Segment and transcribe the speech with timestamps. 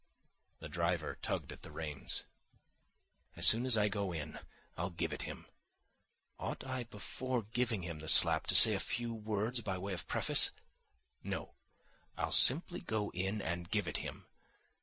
[0.57, 2.23] The driver tugged at the reins.
[3.35, 4.39] "As soon as I go in
[4.75, 5.45] I'll give it him.
[6.39, 10.07] Ought I before giving him the slap to say a few words by way of
[10.07, 10.49] preface?
[11.23, 11.53] No.
[12.17, 14.25] I'll simply go in and give it him.